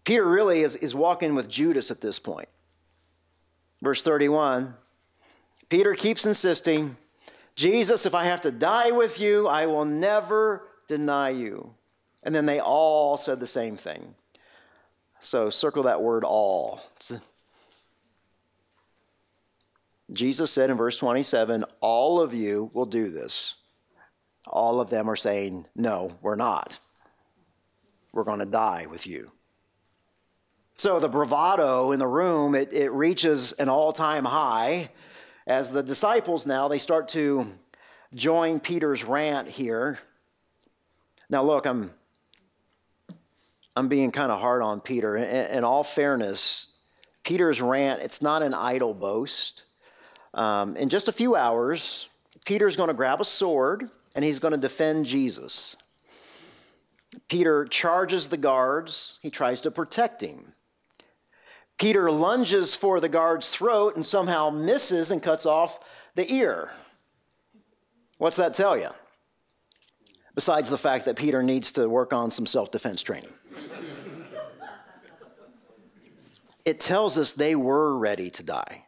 [0.04, 2.50] Peter really is, is walking with Judas at this point.
[3.84, 4.74] Verse 31
[5.70, 6.98] Peter keeps insisting,
[7.56, 11.76] Jesus, if I have to die with you, I will never deny you.
[12.24, 14.16] And then they all said the same thing.
[15.20, 16.82] So circle that word all.
[20.12, 23.56] Jesus said in verse 27 All of you will do this.
[24.48, 26.80] All of them are saying, No, we're not.
[28.12, 29.32] We're going to die with you.
[30.76, 34.90] So the bravado in the room, it, it reaches an all time high
[35.48, 37.48] as the disciples now, they start to
[38.14, 40.00] join Peter's rant here.
[41.30, 41.92] Now, look, I'm,
[43.76, 45.16] I'm being kind of hard on Peter.
[45.16, 46.68] In, in all fairness,
[47.24, 49.64] Peter's rant, it's not an idle boast.
[50.34, 52.08] Um, in just a few hours,
[52.46, 55.76] Peter's going to grab a sword and he's going to defend Jesus.
[57.28, 60.54] Peter charges the guards, he tries to protect him.
[61.78, 65.80] Peter lunges for the guard's throat and somehow misses and cuts off
[66.16, 66.72] the ear.
[68.18, 68.90] What's that tell you?
[70.36, 73.34] Besides the fact that Peter needs to work on some self defense training.
[76.66, 78.86] It tells us they were ready to die.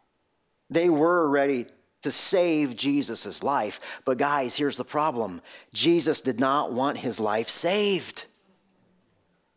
[0.70, 1.68] They were ready
[2.02, 4.02] to save Jesus' life.
[4.06, 5.42] But, guys, here's the problem
[5.74, 8.26] Jesus did not want his life saved.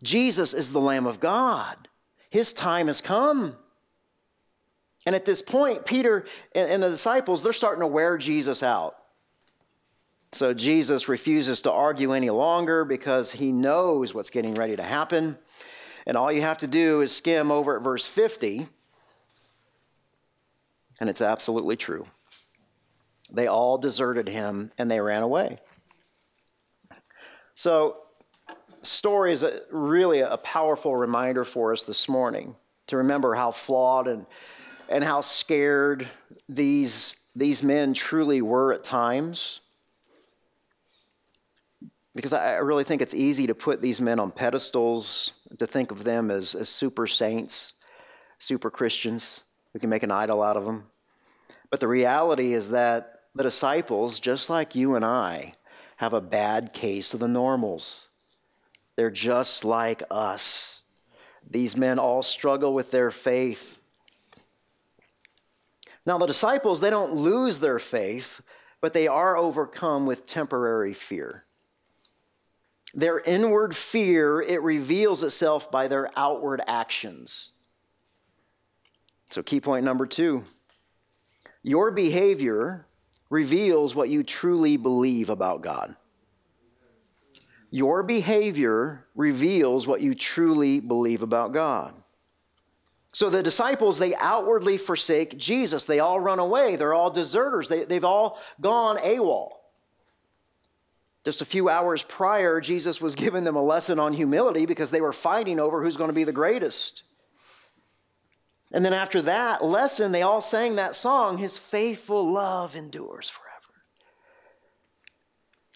[0.02, 1.88] Jesus is the Lamb of God.
[2.30, 3.56] His time has come.
[5.06, 6.24] And at this point, Peter
[6.54, 8.96] and the disciples, they're starting to wear Jesus out.
[10.32, 15.38] So Jesus refuses to argue any longer because he knows what's getting ready to happen.
[16.06, 18.68] And all you have to do is skim over at verse 50,
[21.00, 22.06] and it's absolutely true.
[23.30, 25.58] They all deserted him and they ran away.
[27.54, 27.96] So,
[28.82, 32.54] story is a, really a powerful reminder for us this morning
[32.86, 34.26] to remember how flawed and,
[34.88, 36.06] and how scared
[36.48, 39.60] these, these men truly were at times.
[42.14, 46.04] Because I really think it's easy to put these men on pedestals, to think of
[46.04, 47.74] them as, as super saints,
[48.38, 49.42] super Christians.
[49.72, 50.84] We can make an idol out of them.
[51.70, 55.54] But the reality is that the disciples, just like you and I,
[55.96, 58.08] have a bad case of the normals.
[58.96, 60.82] They're just like us.
[61.48, 63.80] These men all struggle with their faith.
[66.06, 68.40] Now, the disciples, they don't lose their faith,
[68.80, 71.45] but they are overcome with temporary fear.
[72.96, 77.52] Their inward fear, it reveals itself by their outward actions.
[79.28, 80.44] So, key point number two
[81.62, 82.86] your behavior
[83.28, 85.94] reveals what you truly believe about God.
[87.70, 91.92] Your behavior reveals what you truly believe about God.
[93.12, 95.84] So the disciples, they outwardly forsake Jesus.
[95.84, 96.76] They all run away.
[96.76, 97.68] They're all deserters.
[97.68, 99.48] They, they've all gone AWOL.
[101.26, 105.00] Just a few hours prior, Jesus was giving them a lesson on humility because they
[105.00, 107.02] were fighting over who's going to be the greatest.
[108.70, 113.74] And then after that lesson, they all sang that song, His faithful love endures forever.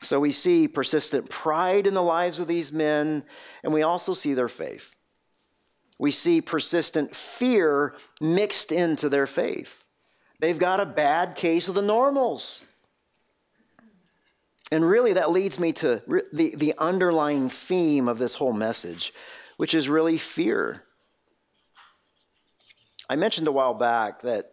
[0.03, 3.25] So we see persistent pride in the lives of these men,
[3.65, 4.95] and we also see their faith.
[5.99, 9.85] We see persistent fear mixed into their faith.
[10.39, 12.67] They've got a bad case of the normals.
[14.73, 16.03] And really, that leads me to
[16.33, 19.13] the, the underlying theme of this whole message,
[19.57, 20.85] which is really fear.
[23.09, 24.53] I mentioned a while back that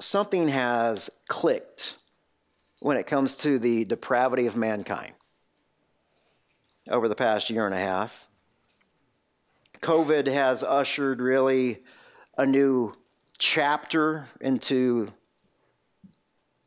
[0.00, 1.96] something has clicked
[2.80, 5.14] when it comes to the depravity of mankind
[6.90, 8.26] over the past year and a half.
[9.80, 11.82] COVID has ushered really
[12.38, 12.94] a new
[13.38, 15.12] chapter into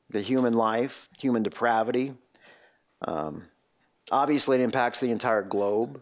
[0.09, 2.13] the human life, human depravity.
[3.05, 3.43] Um,
[4.11, 6.01] obviously, it impacts the entire globe.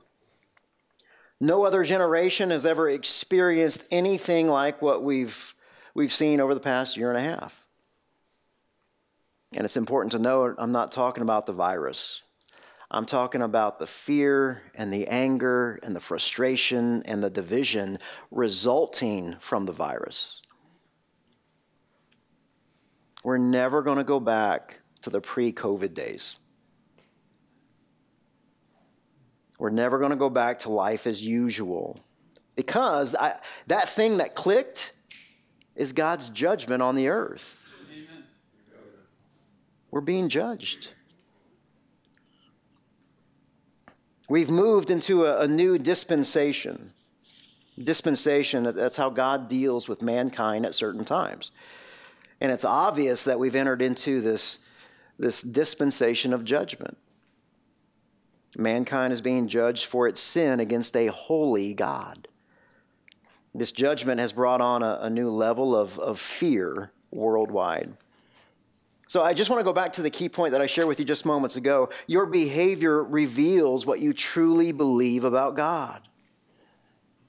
[1.39, 5.53] No other generation has ever experienced anything like what we've,
[5.93, 7.63] we've seen over the past year and a half.
[9.53, 12.21] And it's important to note I'm not talking about the virus.
[12.91, 17.97] I'm talking about the fear and the anger and the frustration and the division
[18.31, 20.41] resulting from the virus.
[23.25, 26.35] We're never going to go back to the pre COVID days.
[29.57, 31.99] We're never going to go back to life as usual
[32.55, 34.95] because I, that thing that clicked
[35.75, 37.59] is God's judgment on the earth.
[37.91, 38.25] Amen.
[39.89, 40.89] We're being judged.
[44.29, 46.93] We've moved into a, a new dispensation.
[47.83, 51.51] Dispensation, that's how God deals with mankind at certain times.
[52.41, 54.59] And it's obvious that we've entered into this,
[55.17, 56.97] this dispensation of judgment.
[58.57, 62.27] Mankind is being judged for its sin against a holy God.
[63.53, 67.95] This judgment has brought on a, a new level of, of fear worldwide.
[69.07, 70.99] So I just want to go back to the key point that I shared with
[70.99, 71.89] you just moments ago.
[72.07, 76.01] Your behavior reveals what you truly believe about God.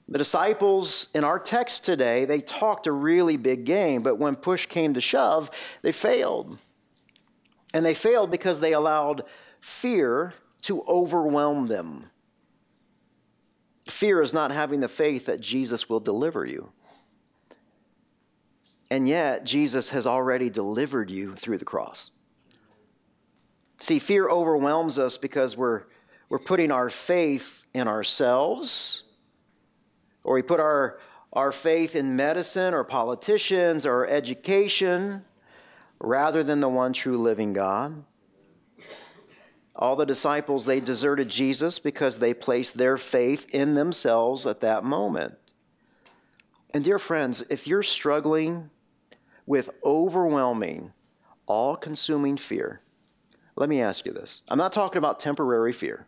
[0.09, 4.65] The disciples in our text today, they talked a really big game, but when push
[4.65, 6.57] came to shove, they failed.
[7.73, 9.23] And they failed because they allowed
[9.59, 12.05] fear to overwhelm them.
[13.89, 16.71] Fear is not having the faith that Jesus will deliver you.
[18.89, 22.11] And yet, Jesus has already delivered you through the cross.
[23.81, 25.83] See, fear overwhelms us because we're,
[26.29, 29.03] we're putting our faith in ourselves
[30.27, 30.99] or we put our,
[31.31, 35.23] our faith in medicine or politicians or education
[35.99, 38.03] rather than the one true living God.
[39.73, 44.83] All the disciples, they deserted Jesus because they placed their faith in themselves at that
[44.83, 45.35] moment.
[46.71, 48.69] And, dear friends, if you're struggling
[49.45, 50.91] with overwhelming,
[51.45, 52.81] all consuming fear,
[53.55, 54.41] let me ask you this.
[54.49, 56.05] I'm not talking about temporary fear.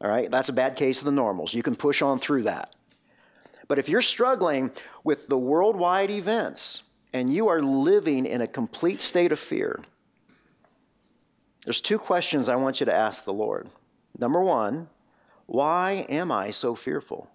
[0.00, 1.52] All right, that's a bad case of the normals.
[1.52, 2.76] You can push on through that.
[3.70, 4.72] But if you're struggling
[5.04, 9.78] with the worldwide events and you are living in a complete state of fear,
[11.64, 13.68] there's two questions I want you to ask the Lord.
[14.18, 14.88] Number one,
[15.46, 17.30] why am I so fearful?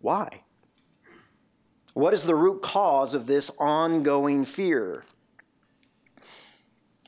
[0.00, 0.42] Why?
[1.92, 5.04] What is the root cause of this ongoing fear?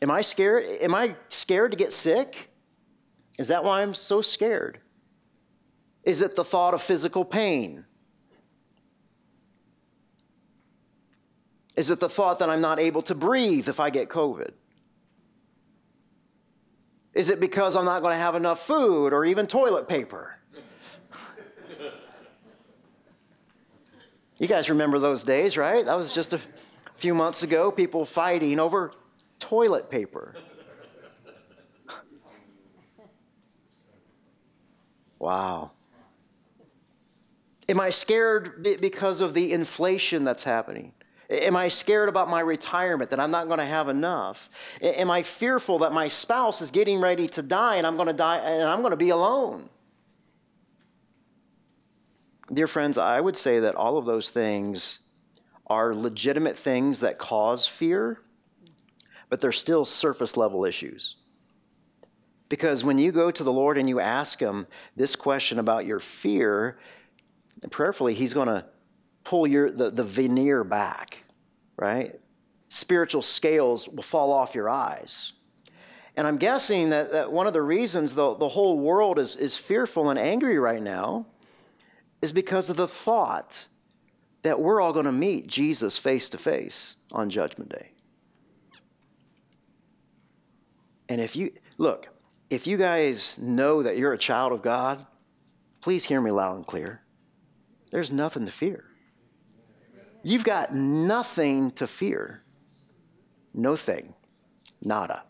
[0.00, 0.64] Am I scared?
[0.80, 2.50] Am I scared to get sick?
[3.36, 4.78] Is that why I'm so scared?
[6.04, 7.84] Is it the thought of physical pain?
[11.76, 14.52] Is it the thought that I'm not able to breathe if I get COVID?
[17.12, 20.38] Is it because I'm not going to have enough food or even toilet paper?
[24.38, 25.84] you guys remember those days, right?
[25.84, 26.40] That was just a
[26.96, 28.92] few months ago, people fighting over
[29.38, 30.34] toilet paper.
[35.18, 35.70] Wow.
[37.70, 40.92] Am I scared because of the inflation that's happening?
[41.28, 44.48] Am I scared about my retirement that I'm not going to have enough?
[44.80, 48.14] Am I fearful that my spouse is getting ready to die and I'm going to
[48.14, 49.68] die and I'm going to be alone?
[52.52, 55.00] Dear friends, I would say that all of those things
[55.66, 58.20] are legitimate things that cause fear,
[59.28, 61.16] but they're still surface level issues.
[62.48, 65.98] Because when you go to the Lord and you ask Him this question about your
[65.98, 66.78] fear,
[67.70, 68.64] prayerfully, He's going to
[69.26, 71.24] pull your, the, the veneer back,
[71.76, 72.18] right?
[72.68, 75.32] Spiritual scales will fall off your eyes.
[76.16, 79.58] And I'm guessing that, that one of the reasons the, the whole world is, is
[79.58, 81.26] fearful and angry right now
[82.22, 83.66] is because of the thought
[84.42, 87.90] that we're all going to meet Jesus face to face on Judgment Day.
[91.08, 92.08] And if you, look,
[92.48, 95.04] if you guys know that you're a child of God,
[95.80, 97.02] please hear me loud and clear.
[97.90, 98.85] There's nothing to fear.
[100.26, 102.42] You've got nothing to fear.
[103.54, 104.12] No thing.
[104.82, 105.22] Nada.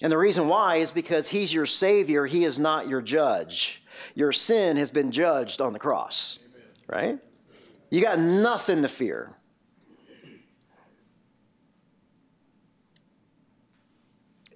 [0.00, 3.84] And the reason why is because He's your Savior, He is not your judge.
[4.14, 6.38] Your sin has been judged on the cross,
[6.88, 7.18] right?
[7.90, 9.36] You got nothing to fear.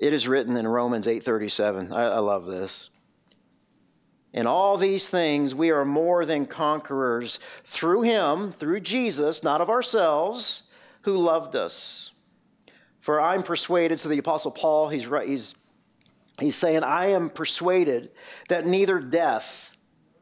[0.00, 1.92] It is written in Romans 8:37.
[1.92, 2.88] I, I love this.
[4.32, 9.70] In all these things, we are more than conquerors through Him, through Jesus, not of
[9.70, 10.64] ourselves,
[11.02, 12.12] who loved us.
[13.00, 15.54] For I'm persuaded, so the Apostle Paul, he's, he's,
[16.38, 18.10] he's saying, I am persuaded
[18.48, 19.76] that neither death,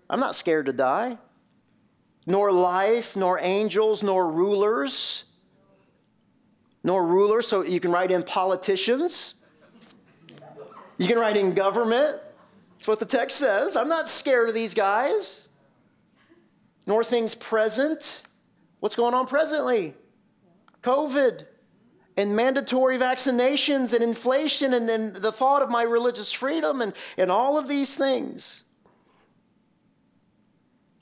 [0.09, 1.19] I'm not scared to die,
[2.27, 5.25] nor life, nor angels, nor rulers,
[6.85, 9.35] nor rulers, so you can write in politicians,
[10.99, 12.21] you can write in government,
[12.77, 13.75] that's what the text says.
[13.75, 15.49] I'm not scared of these guys.
[16.87, 18.23] Nor things present.
[18.81, 19.95] What's going on presently?
[20.83, 21.47] COVID
[22.17, 27.31] and mandatory vaccinations and inflation and then the thought of my religious freedom and, and
[27.31, 28.63] all of these things.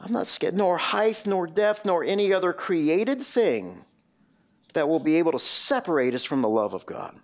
[0.00, 3.84] I'm not scared, nor height, nor depth, nor any other created thing
[4.74, 7.18] that will be able to separate us from the love of God.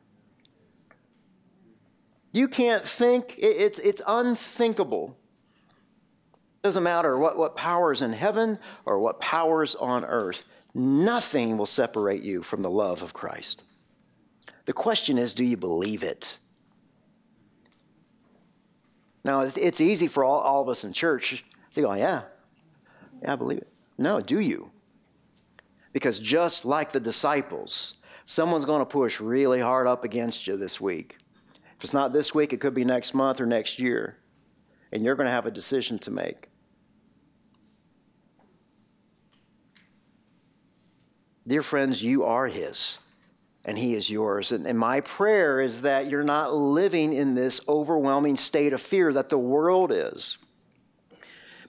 [2.32, 5.16] You can't think, it's, it's unthinkable.
[6.62, 12.22] Doesn't matter what, what powers in heaven or what powers on earth, nothing will separate
[12.22, 13.62] you from the love of Christ.
[14.66, 16.38] The question is do you believe it?
[19.24, 22.22] Now, it's, it's easy for all, all of us in church to go, yeah,
[23.22, 23.68] yeah, I believe it.
[23.98, 24.70] No, do you?
[25.92, 30.80] Because just like the disciples, someone's going to push really hard up against you this
[30.80, 31.19] week.
[31.80, 34.18] If it's not this week, it could be next month or next year.
[34.92, 36.50] And you're going to have a decision to make.
[41.46, 42.98] Dear friends, you are His,
[43.64, 44.52] and He is yours.
[44.52, 49.10] And, and, my prayer is that you're not living in this overwhelming state of fear
[49.14, 50.36] that the world is.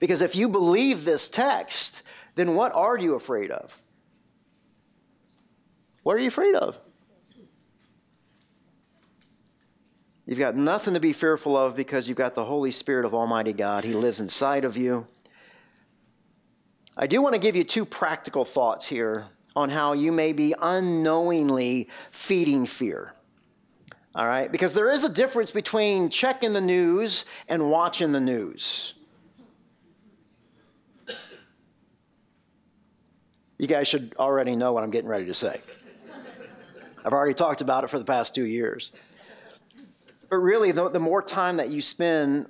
[0.01, 2.03] Because if you believe this text,
[2.36, 3.82] then what are you afraid of?
[6.03, 6.78] What are you afraid of?
[10.32, 13.51] You've got nothing to be fearful of because you've got the Holy Spirit of Almighty
[13.51, 13.84] God.
[13.84, 15.05] He lives inside of you.
[16.95, 19.25] I do want to give you two practical thoughts here
[19.57, 23.13] on how you may be unknowingly feeding fear.
[24.15, 24.49] All right?
[24.49, 28.93] Because there is a difference between checking the news and watching the news.
[33.57, 35.59] You guys should already know what I'm getting ready to say.
[37.03, 38.93] I've already talked about it for the past two years.
[40.32, 42.47] But really, the, the more time that you spend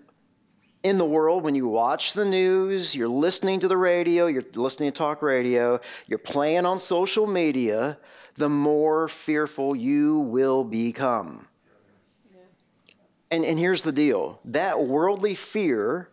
[0.84, 4.92] in the world when you watch the news, you're listening to the radio, you're listening
[4.92, 7.98] to talk radio, you're playing on social media,
[8.36, 11.48] the more fearful you will become.
[13.32, 16.10] And, and here's the deal that worldly fear,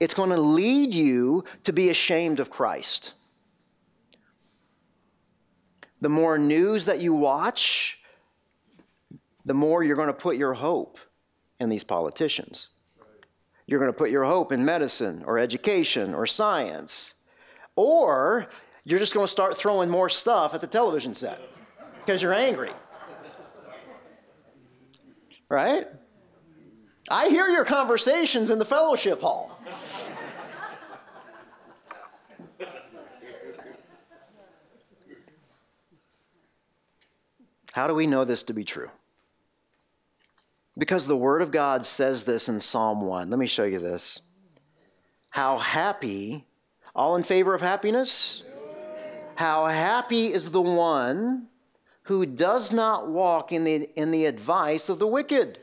[0.00, 3.12] it's going to lead you to be ashamed of Christ.
[6.00, 8.00] The more news that you watch,
[9.44, 10.98] the more you're going to put your hope
[11.60, 12.70] in these politicians.
[13.66, 17.14] You're going to put your hope in medicine or education or science.
[17.76, 18.48] Or
[18.84, 21.40] you're just going to start throwing more stuff at the television set
[22.00, 22.70] because you're angry.
[25.48, 25.86] Right?
[27.10, 29.58] I hear your conversations in the fellowship hall.
[37.72, 38.88] How do we know this to be true?
[40.76, 43.30] Because the Word of God says this in Psalm 1.
[43.30, 44.20] Let me show you this.
[45.30, 46.46] How happy,
[46.94, 48.42] all in favor of happiness?
[49.36, 51.48] How happy is the one
[52.04, 55.58] who does not walk in the, in the advice of the wicked.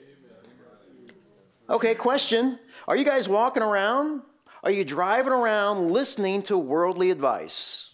[1.70, 2.60] Okay, question.
[2.88, 4.24] Are you guys walking around?
[4.64, 7.92] Are you driving around listening to worldly advice?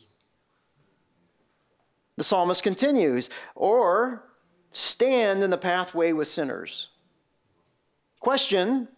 [2.16, 4.24] The psalmist continues, or
[4.72, 6.90] stand in the pathway with sinners.
[8.28, 8.90] Question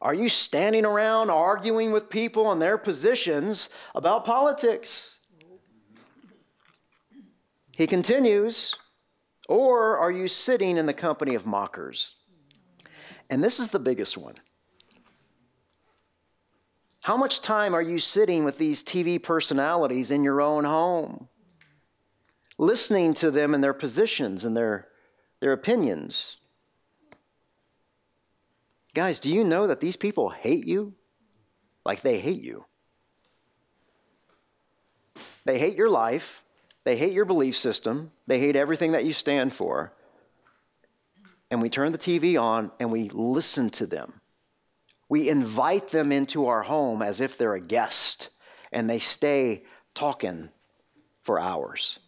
[0.00, 5.18] Are you standing around arguing with people on their positions about politics?
[7.76, 8.74] He continues,
[9.46, 12.14] Or are you sitting in the company of mockers?
[13.28, 14.36] And this is the biggest one.
[17.02, 21.28] How much time are you sitting with these TV personalities in your own home?
[22.56, 24.88] Listening to them and their positions and their,
[25.40, 26.38] their opinions?
[28.94, 30.94] Guys, do you know that these people hate you?
[31.84, 32.66] Like they hate you.
[35.44, 36.44] They hate your life.
[36.84, 38.12] They hate your belief system.
[38.26, 39.92] They hate everything that you stand for.
[41.50, 44.20] And we turn the TV on and we listen to them.
[45.08, 48.30] We invite them into our home as if they're a guest,
[48.72, 49.62] and they stay
[49.94, 50.48] talking
[51.20, 51.98] for hours.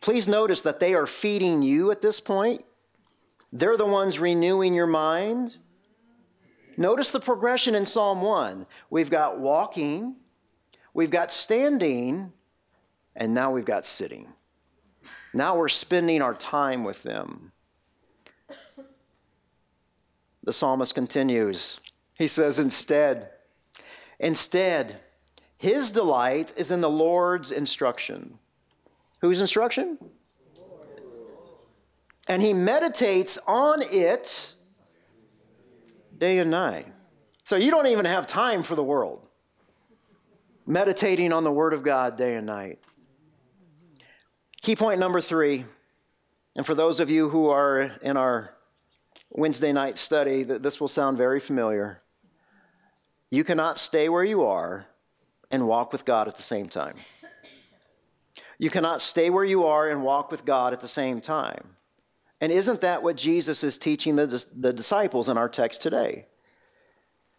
[0.00, 2.62] Please notice that they are feeding you at this point.
[3.52, 5.56] They're the ones renewing your mind.
[6.76, 8.66] Notice the progression in Psalm 1.
[8.90, 10.16] We've got walking,
[10.94, 12.32] we've got standing,
[13.16, 14.32] and now we've got sitting.
[15.32, 17.52] Now we're spending our time with them.
[20.44, 21.80] The psalmist continues.
[22.14, 23.30] He says, Instead,
[24.18, 25.00] instead,
[25.58, 28.38] his delight is in the Lord's instruction.
[29.20, 29.98] Whose instruction?
[32.28, 34.54] And he meditates on it
[36.16, 36.86] day and night.
[37.44, 39.26] So you don't even have time for the world.
[40.66, 42.78] Meditating on the Word of God day and night.
[44.60, 45.64] Key point number three,
[46.54, 48.54] and for those of you who are in our
[49.30, 52.02] Wednesday night study, this will sound very familiar.
[53.30, 54.86] You cannot stay where you are
[55.50, 56.96] and walk with God at the same time.
[58.58, 61.76] You cannot stay where you are and walk with God at the same time.
[62.40, 66.26] And isn't that what Jesus is teaching the, the disciples in our text today?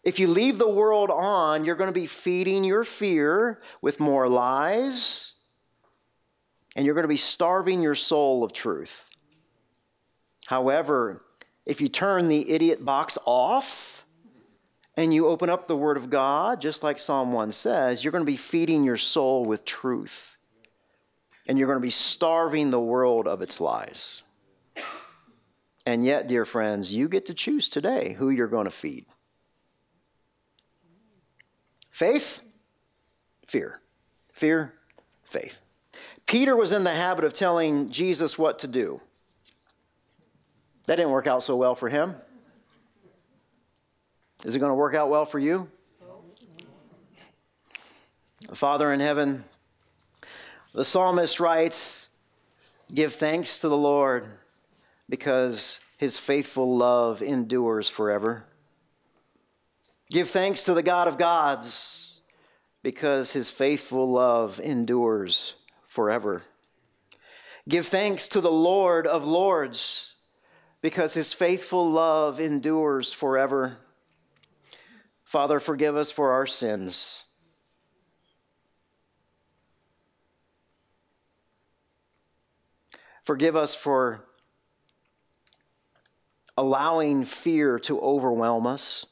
[0.03, 4.29] If you leave the world on, you're going to be feeding your fear with more
[4.29, 5.33] lies,
[6.75, 9.09] and you're going to be starving your soul of truth.
[10.47, 11.23] However,
[11.65, 14.05] if you turn the idiot box off
[14.97, 18.25] and you open up the Word of God, just like Psalm 1 says, you're going
[18.25, 20.35] to be feeding your soul with truth.
[21.47, 24.23] And you're going to be starving the world of its lies.
[25.89, 29.07] And yet, dear friends, you get to choose today who you're going to feed.
[31.89, 32.41] Faith,
[33.47, 33.81] fear.
[34.31, 34.75] Fear,
[35.23, 35.59] faith.
[36.27, 39.01] Peter was in the habit of telling Jesus what to do.
[40.85, 42.13] That didn't work out so well for him.
[44.45, 45.67] Is it going to work out well for you?
[48.53, 49.43] Father in heaven,
[50.71, 52.09] the psalmist writes,
[52.93, 54.27] Give thanks to the Lord
[55.09, 58.45] because his faithful love endures forever.
[60.09, 62.21] Give thanks to the God of gods
[62.83, 65.55] because his faithful love endures
[65.87, 66.43] forever.
[67.67, 70.15] Give thanks to the Lord of lords
[70.81, 73.77] because his faithful love endures forever.
[75.25, 77.23] Father, forgive us for our sins.
[83.23, 84.25] Forgive us for
[86.59, 89.05] allowing fear to overwhelm us.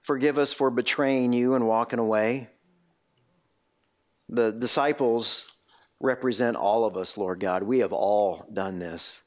[0.00, 2.48] Forgive us for betraying you and walking away.
[4.30, 5.54] The disciples
[6.00, 7.64] represent all of us, Lord God.
[7.64, 9.22] We have all done this.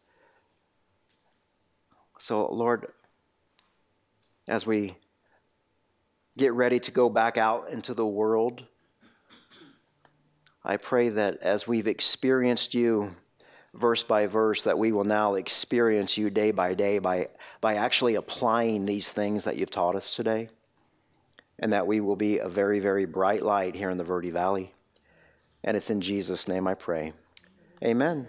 [2.17, 2.87] So, Lord,
[4.47, 4.95] as we
[6.37, 8.65] get ready to go back out into the world,
[10.65, 13.15] I pray that as we've experienced you
[13.73, 17.27] verse by verse, that we will now experience you day by day by,
[17.61, 20.49] by actually applying these things that you've taught us today,
[21.59, 24.73] and that we will be a very, very bright light here in the Verde Valley.
[25.63, 27.13] And it's in Jesus' name I pray.
[27.83, 28.27] Amen.